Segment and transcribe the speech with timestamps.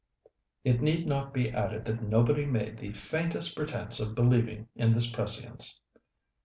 [0.63, 5.11] It need not be added that nobody made the faintest pretence of believing in this
[5.13, 5.79] prescience.